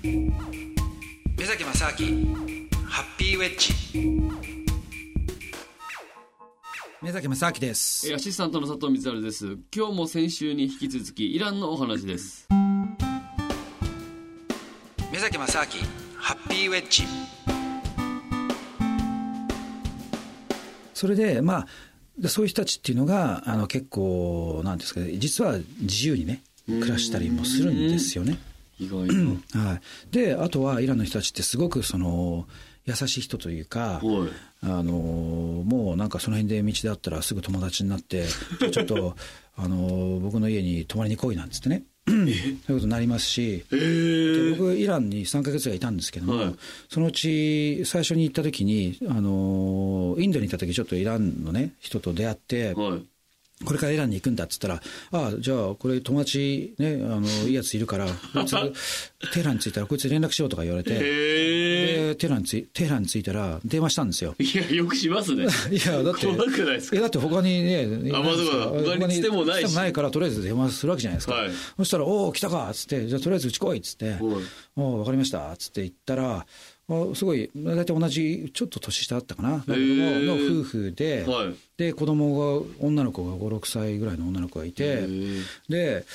[0.00, 0.30] 目
[1.44, 2.36] 崎正明
[2.86, 3.74] ハッピーウェッジ。
[7.02, 8.14] 目崎正明です。
[8.14, 9.58] アシスタントの佐藤光晴です。
[9.74, 12.46] 今日も先週に引き続きイランのお話です。
[15.10, 15.66] 目崎正明
[16.16, 17.02] ハッピーウェッジ。
[20.94, 21.66] それでま
[22.24, 28.38] あそういう人たちっていうのがあの結構なんですかね実は自由にね暮らしたりもするんですよね。
[28.78, 32.46] 意外な、はい、であとはイランの人たちってすごくその
[32.88, 34.30] 優しい人というか、はい。
[34.60, 38.24] あのもうなんかその辺で道であったらすぐ友達になって
[38.72, 39.14] ちょっと
[39.56, 41.84] あの僕の家に泊まりに来いなんつってね。
[42.08, 46.54] そういうことになりますし、えー、僕イランに3か月ぐらいいたんですけども、はい。
[46.88, 53.02] そのうち最初に行った時にあのインドに行った時ちょっとイランのね人と出会って、はい
[53.64, 54.80] これからイランに行くんだっつったら、
[55.10, 58.50] ああ、じゃあ、これ友達ね、あの、 いいやついるから、こいつ、
[59.32, 64.36] テヘランに着いたらこいつ連絡しようとか言われて、えで、テヘランについ、テヘランに着いたら電話したんですよ。
[64.38, 65.44] ー、いやよくしますね。
[65.70, 66.96] いや、だって、怖くないですか？
[66.96, 69.66] えだって他にね、あまあそうか他につてもないし。
[69.66, 71.34] つてもないから、とりあえず電話するわけじゃないですか。
[71.34, 71.50] はい。
[71.78, 74.18] そしたら、おお、来たかっつって、じゃあとりあえずうち来いっつって、はい
[74.76, 76.46] おお、わかりましたっつって言ったら、あ
[77.14, 81.54] すごい、大体同じ、ちょっと年下だったかな、だけども、の夫婦で、はい。
[81.76, 85.42] で、子供が、女の子が5、6歳ぐらいの女の子がいて、ー。
[85.68, 86.06] で、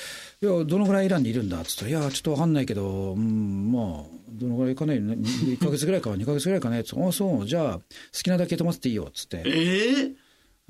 [0.42, 6.96] いや、どのぐらいイランにいるんだっつったら、いや、ちょっとわかんないけど、うん、まあ、どのぐらいかね、1ヶ月ぐらいか、2ヶ月ぐらいかね、つ。
[6.96, 7.82] ってあ、そう、じゃあ、好
[8.24, 9.42] きなだけ泊まっていいよ、っつって。
[9.46, 10.14] えー、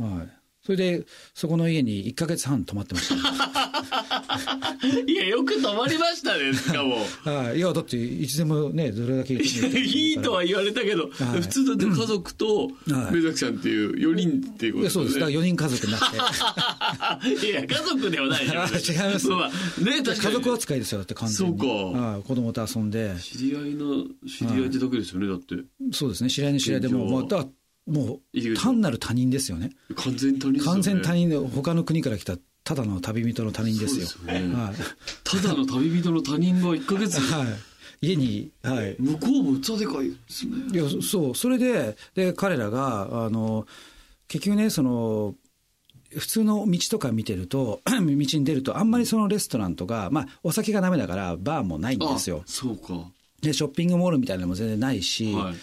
[0.03, 0.44] はい。
[0.65, 3.15] それで、そこの家に1ヶ月半泊まってました。
[5.07, 7.59] いやよく止まりましたねしかも はい。
[7.59, 15.15] いや、だって、いつでもね、どれだけいいいとは言われたけど、はい普通だって家族とはい目崎さんっていう4人っていうこといや、そうです。
[15.17, 16.01] だからね4人家族になっ
[17.31, 17.47] て。
[17.47, 18.63] いや、家族ではないじゃん。
[18.65, 20.21] あ違いますまあね、確かに。
[20.21, 21.59] 家族扱いですよ、だって完全に。
[21.59, 22.23] そうかはい。
[22.23, 23.15] 子供と遊んで。
[23.21, 25.57] 知り合いの、知り合いってだけですよね、だって。
[25.93, 27.47] そうですね、知り合いの知り合いでも、まあ、だ
[27.87, 29.71] もう、単なる他人ですよね。
[29.97, 30.75] 完全に他人ですよね。
[30.75, 34.07] 完全他人で、他の国から来た、ただの旅人の他人ですよ。
[34.07, 34.75] すよねはい。
[35.23, 37.47] ただの旅人の他人が1ヶ月、 はい。
[38.01, 38.97] 家に、はい。
[38.99, 40.53] 向こうも器でかいですね。
[40.73, 43.67] いや、そう、それで、で、彼らが、あの、
[44.29, 45.35] 結局ね、その、
[46.11, 52.47] 普通の道とか見てると、 道に出ると、あんまりそのレストランとか、まあ、お酒がダメだから、バーもないんですよあ。
[52.47, 53.11] そうか。
[53.43, 55.55] で、ショッピングモールみたいなのも全然ないし、はい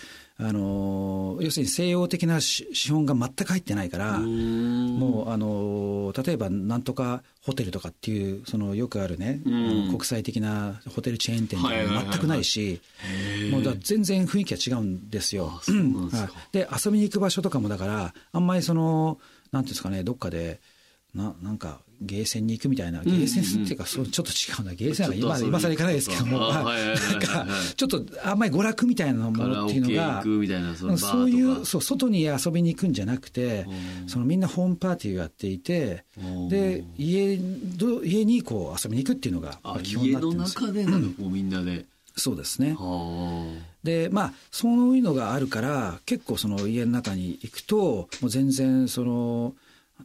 [0.44, 11.74] あの、要するに西洋的なし資本が全く入ってないから、うもう、あの、例えば、なんとかホテルとかっていう、その、よくあるね、国際的なホテルチェーン店とか
[12.12, 12.82] 全くないし、
[13.52, 15.62] もうだ全然雰囲気が違うんですよ。
[16.52, 19.20] で、遊びに行く場所とかもだから、あんまりその、
[19.52, 20.60] なんていうんですかね、どっかで、
[21.14, 26.66] ななんか、ゲーセンに行くみたいな、ゲーセンっていうか、そうちょっと違うな、ゲーセンは今、今更行かないですけども、なん
[27.20, 30.24] か、ちょっとあんまり娯楽みたいなものっていうのが
[30.98, 33.66] そういう、そう、外に遊びに行くんじゃなくて
[34.02, 34.10] う、ん。
[34.10, 40.92] そのみんなホームパーティーをやっていてうん、で、家ど、家にこう遊びに行くっていうのが基本に家のなってるんですよ。
[40.98, 41.86] 中でみんなで。
[42.16, 42.76] そうですね。
[42.78, 49.54] はで、まあ、そういうのがあるから、結構その家の中に行くと、もう全然その、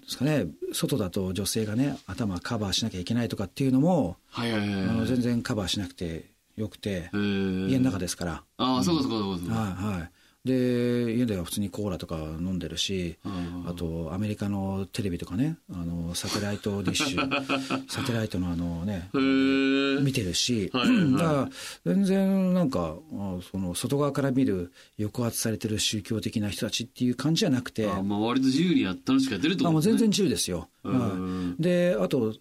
[0.02, 4.42] ですかね、外だと女性がね、頭カバーしなきゃいけないとかっていうのも、あ。
[4.42, 4.82] はいはいはいはい。
[4.84, 8.42] あの全然カバーしなくてよくて、家の中ですから。
[8.56, 9.54] ああ、そうかそうかそうかそうか。
[9.54, 10.10] はいはい。
[10.46, 13.18] で、家では普通にコーラとか飲んでるし、
[13.66, 19.10] あと、アメリカのテレビとかね、あの、サテライトディッシュ、 サテライトのあのね、
[20.02, 21.12] 見てるし、はいはいはい。
[21.12, 21.50] だから
[21.84, 29.92] 全然なんか、あその外側から見る抑圧されてる宗教的な人たちっていう感じじゃなくて、あまあ割と自由にや楽しくやってるってことですね。
[29.92, 30.68] 全然自由ですよ。
[30.84, 30.98] うん。
[31.00, 32.34] はいで、あと、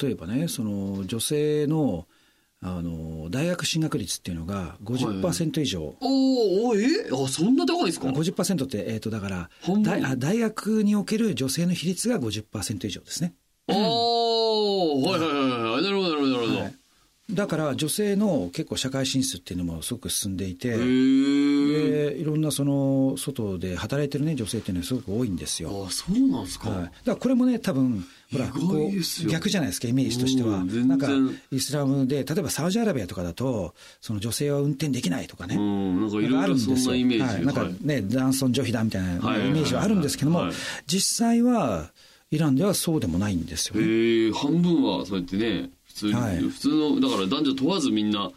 [0.00, 2.06] 例えばね、その女性の
[2.60, 9.50] あの大学進学率っていうのが50%以上、おーおーえあ、そんな高いですか？50%って、えー、とだから
[9.84, 13.34] 大あ大学における女性の比率が50%以上ですね。
[13.68, 15.82] おーはいはいはいはい。
[15.82, 15.97] なる
[17.30, 25.86] だから女性の結構社会進出っていうのもすごく進んでいて、でいろんなその外で働いてる、ね、女性っていうのはすごく多いんですよ。
[25.86, 26.70] あ、そうなんですか。
[26.70, 28.02] はい、だからこれもね、多分
[28.32, 28.90] ほら意こ
[29.26, 30.64] う逆じゃないですか、イメージとしては。
[30.64, 31.08] なんか
[31.50, 35.56] イスラムで、例えばサウジアラビアとかだと、その女性は運転できないとかね。
[35.56, 36.92] うん、なんかいろいろそんるんですよ。
[36.92, 37.24] なイメージ。
[37.24, 39.18] はい、なんかはいね、男尊女卑だみたいなイ
[39.50, 40.52] メージはあるんですけどもはい、
[40.86, 41.90] 実際は
[42.30, 44.32] イランではそうでもないんですよね。
[44.32, 48.30] 半分はそうやってね、普通に、はい普通の、だから男女問わずみんな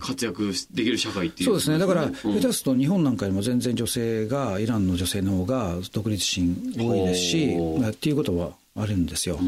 [0.00, 1.46] 活躍しできる社会っていう。
[1.46, 1.78] そうですね。
[1.78, 7.56] だから、うん下手すると日本なんかよりも全然女性が、イランの女性の方が独立心多いですし、
[7.88, 9.38] っていうことはあるんですよ。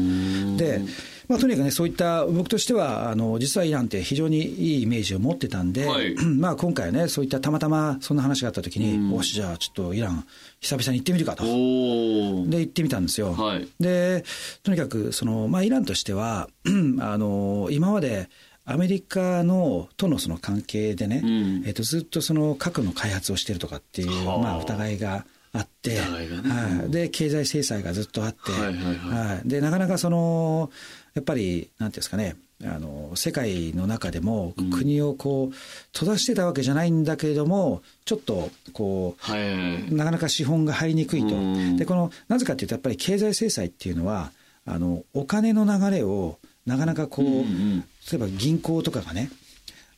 [0.57, 0.81] で、
[1.27, 10.25] まあ、とにかくね、そういった僕としては、あの実はイランって非常にいいイメージを持ってたんで、はい まあ今回はね、そういったたまたまそんな話があったときに、よし、じゃあちょっとイラン、
[10.61, 11.43] 久々に行ってみるかと。
[11.43, 12.47] おお。
[12.47, 13.33] で、行ってみたんですよ。
[13.33, 14.23] はいで、
[14.63, 16.49] とにかく、その、まあ、イランとしては、
[16.99, 18.29] あの、今まで、
[18.69, 25.25] アメリカのとのその関係でね、うんえっとずっとその核の開発をしてるとかっていう、はあまあ、疑いが
[25.57, 28.95] あって、はい、で経済制裁がずっとあって、はいはいはい。
[29.35, 29.47] はい。
[29.47, 30.69] でなかなかその
[31.13, 32.35] やっぱりなんていうんですかね。
[32.63, 35.55] あの世界の中でも国をこう
[35.93, 39.93] 閉ざしてたわけじゃないんだけれどもちょっとこうはい。
[39.93, 41.35] なかなか資本が入りにくいと。
[41.35, 44.31] うん、でこのなぜかというと、やっぱり経済制裁っていうのは、
[44.65, 49.29] あのお金の流れをなかなかこう、うんうん例えば銀行とかがね、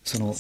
[0.03, 0.33] その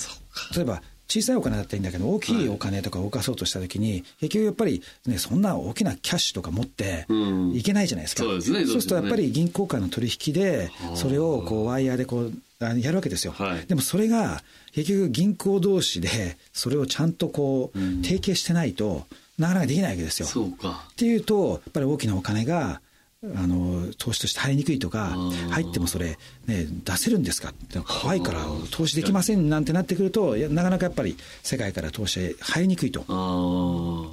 [0.55, 8.23] 例えば小さいお金だったらいいんだけど、大きいお金とか動かそうとしたときに、結局やっぱり、ね、そんな大きなキャッシュとか持ってうんいけないじゃないですか。
[8.23, 13.33] そうですねそうするとやっぱり銀行間の取引で、それをこうワイヤーでこうあやるわけですよ。
[13.33, 19.07] はいでもそれが結局銀行同士でそれをちゃんとこう提携してないと
[19.39, 20.27] なかなかできないわけですよ。
[20.27, 20.85] そうか。
[20.91, 22.81] っていうと、やっぱり大きなお金が、
[23.21, 26.17] あの投資として入りにくいとかー、入ってもそれ、
[26.47, 33.01] ね、出せるんですかって怖いから投資できませんなんてなってくると、なかなかやっぱり世界から投資へ入りにくいと。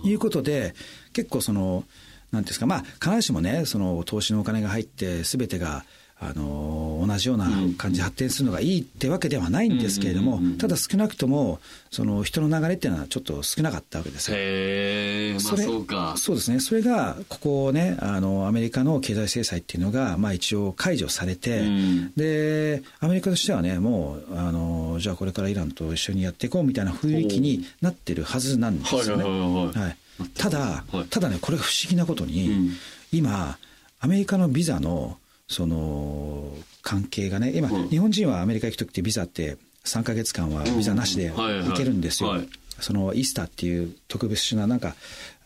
[0.05, 0.75] いうことで、
[1.13, 1.85] 結構その、
[2.33, 5.85] なんですか、まあ、必ずしもね、その投資のお金が入って、すべてが、
[6.19, 7.47] あの同じような
[7.77, 11.61] 感じで発展するのがいいってわけではないんですけれども、ただ少なくとも、
[11.91, 14.37] その人の流れっていうのはちょっと少なかったわけですよ。
[14.39, 16.15] へえ、まあそうか。
[16.17, 22.13] そうですね、それがここね、あのアメリカの経済制裁っていうのが、まあ、一応解除されて、うん。
[22.17, 29.25] で、アメリカとしてはね、もうあの、じゃあこれからイランと一緒にやっていこうみたいな雰囲気になってるはずなんですよね。
[29.25, 29.97] はい
[30.35, 31.05] ただ、はい。
[31.09, 32.71] ただね、これが不思議なことに、うん。
[33.13, 33.59] 今、
[34.01, 36.53] アメリカのビザのその
[36.83, 37.89] 関係がね、今、うん。
[37.89, 42.31] 日本人はアメリカ行くときってビザって3か月間はビザなしで行けるんですよ。
[42.31, 42.49] はい。
[42.81, 44.95] そのイースターっていう特別な、なんか、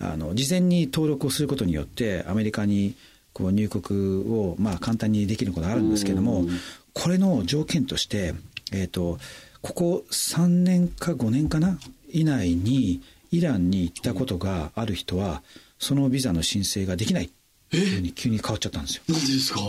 [0.00, 2.94] あの事前に登録をすることによって、アメリカに
[3.32, 6.50] こう入国をまあ簡単にできることがあるんですけどもうん、
[6.92, 8.34] これの条件として、
[8.72, 9.18] えー、と
[9.62, 11.78] ここ3年か5年かな、
[12.10, 15.42] 以内にイランに行ったことがある人は、
[15.78, 17.30] そのビザの申請ができないっ
[17.70, 19.02] ていうふうに急に変わっちゃったんですよ。
[19.08, 19.60] なんでですか？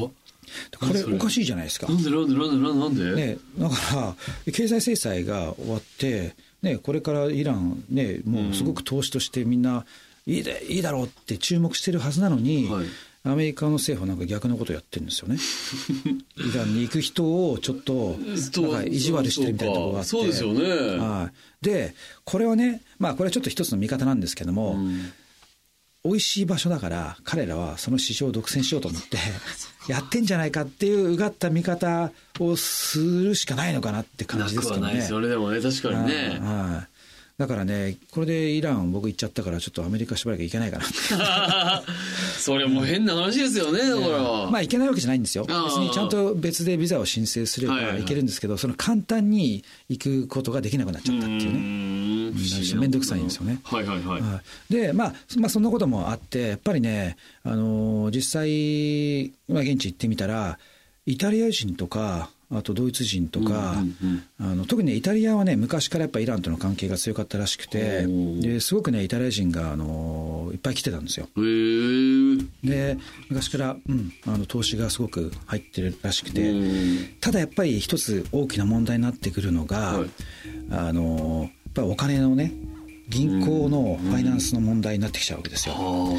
[0.80, 1.94] これおかしいじゃないですかな。
[1.94, 3.33] んでなんでなんでなんでなんで？
[3.33, 3.75] ね、だか
[4.45, 9.86] ら、経済制裁が終わって、ね、これからイラン、ね、もうすごく投資としてみんな
[10.25, 12.86] いいでいいだろうって注目してるはずなのに、はい
[13.24, 15.38] アメリカの政府はなんか逆のことをやってるんですよね。
[16.38, 18.18] イランに行く人をちょっと
[18.62, 20.09] なんか意地悪してるみたいなところがあって。
[20.09, 20.62] そうですよね
[20.98, 21.31] は
[21.62, 21.63] い。
[21.63, 21.94] で、
[22.24, 25.12] これはね、まあこれはちょっと一つの見方なんですけども、うん
[26.03, 29.19] 美味しい場所だから、彼らはその市場を独占しようと思って、
[29.87, 34.81] やってんじゃないかっていううがった見方をするしかないのかなって感なくはじですけどね。
[34.87, 36.90] ないですよねでもね確かにねはいはい
[37.41, 41.81] だからね、これでイラン、僕行っちゃったから、ちょっとアメリカしばらく行けないかな。
[42.38, 44.21] それも変な話ですよねだから。
[44.51, 45.45] まあ行けないわけじゃないんですよ。
[45.45, 51.59] 別にちゃんと別でビザを申請すれば行けるんですけど、その簡単に行くことができなくなっちゃったっていうね。
[52.29, 52.91] ねめん。
[52.91, 53.59] どくさいんですよね。
[53.63, 54.21] はいはいはい。
[54.21, 54.71] はい。
[54.71, 60.59] で、まあ、まあ、そんなこともあって、やっぱりね、あのー実際、まあ、現地行ってみたら、
[61.07, 71.27] イタリア人とか、あとドイツ人とか、うんあの特にね、イタリアはね、昔からやっぱイランとの関係が強かったらしくてですごくね、イタリア人が、あのーいっぱい来てたんですよ。
[72.63, 72.98] で、
[73.29, 77.10] 昔から、うん、あの投資がすごく入ってるらしくて、うん。
[77.20, 80.10] ただやっぱり一つ大きな問題になってくるのが、はい。
[80.72, 82.51] あのやっぱりお金のね
[83.10, 85.75] 銀行のファイナンスの問題になってきちゃうわけですよ。
[85.75, 86.15] こ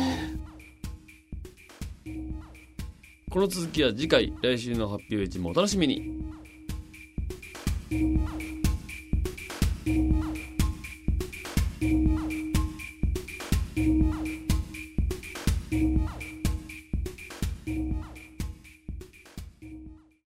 [3.41, 6.22] の続きは次回来週の発表時もお楽しみに
[7.93, 8.52] Thank you.